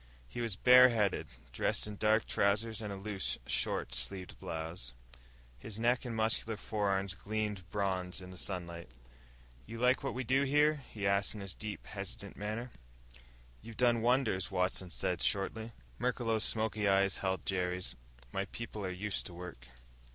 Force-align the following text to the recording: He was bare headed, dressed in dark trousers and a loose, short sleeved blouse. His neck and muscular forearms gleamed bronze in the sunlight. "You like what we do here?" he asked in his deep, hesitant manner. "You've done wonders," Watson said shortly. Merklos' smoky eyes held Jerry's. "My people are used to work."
He 0.27 0.41
was 0.41 0.55
bare 0.55 0.89
headed, 0.89 1.27
dressed 1.51 1.85
in 1.85 1.95
dark 1.95 2.25
trousers 2.25 2.81
and 2.81 2.91
a 2.91 2.95
loose, 2.95 3.37
short 3.45 3.93
sleeved 3.93 4.39
blouse. 4.39 4.95
His 5.59 5.79
neck 5.79 6.05
and 6.05 6.15
muscular 6.15 6.57
forearms 6.57 7.13
gleamed 7.13 7.69
bronze 7.69 8.19
in 8.19 8.31
the 8.31 8.37
sunlight. 8.39 8.89
"You 9.67 9.77
like 9.77 10.03
what 10.03 10.15
we 10.15 10.23
do 10.23 10.41
here?" 10.41 10.83
he 10.91 11.05
asked 11.05 11.35
in 11.35 11.41
his 11.41 11.53
deep, 11.53 11.85
hesitant 11.85 12.35
manner. 12.35 12.71
"You've 13.61 13.77
done 13.77 14.01
wonders," 14.01 14.49
Watson 14.49 14.89
said 14.89 15.21
shortly. 15.21 15.71
Merklos' 15.99 16.41
smoky 16.43 16.87
eyes 16.87 17.19
held 17.19 17.45
Jerry's. 17.45 17.95
"My 18.31 18.45
people 18.45 18.83
are 18.83 18.89
used 18.89 19.27
to 19.27 19.35
work." 19.35 19.67